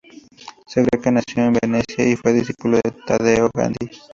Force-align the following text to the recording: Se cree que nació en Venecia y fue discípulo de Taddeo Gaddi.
Se 0.65 0.83
cree 0.83 0.99
que 0.99 1.11
nació 1.11 1.43
en 1.45 1.53
Venecia 1.61 2.09
y 2.11 2.15
fue 2.15 2.33
discípulo 2.33 2.77
de 2.83 2.89
Taddeo 3.05 3.51
Gaddi. 3.53 3.87